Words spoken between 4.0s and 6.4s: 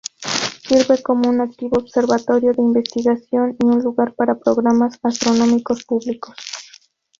para programas astronómicos públicos.